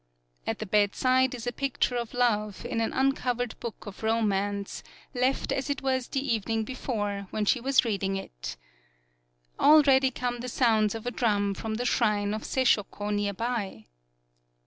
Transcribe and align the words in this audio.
At 0.47 0.57
the 0.57 0.65
bedside 0.65 1.35
is 1.35 1.45
a 1.45 1.53
picture 1.53 1.95
of 1.95 2.15
love 2.15 2.65
in 2.65 2.81
an 2.81 2.91
uncovered 2.91 3.53
book 3.59 3.85
of 3.85 4.01
ro 4.01 4.23
mance, 4.23 4.81
left 5.13 5.51
as 5.51 5.69
it 5.69 5.83
was 5.83 6.07
the 6.07 6.27
evening 6.33 6.63
before 6.63 7.27
when 7.29 7.45
she 7.45 7.59
was 7.61 7.85
reading 7.85 8.15
it. 8.15 8.57
Already 9.59 10.09
come 10.09 10.39
the 10.39 10.49
sounds 10.49 10.95
of 10.95 11.05
a 11.05 11.11
drum 11.11 11.53
from 11.53 11.75
the 11.75 11.85
shrine 11.85 12.33
of 12.33 12.41
Seishoko 12.41 13.13
near 13.13 13.33
by 13.35 13.89